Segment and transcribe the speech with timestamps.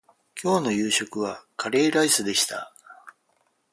[0.41, 2.73] 今日の夕飯はカレーライスでした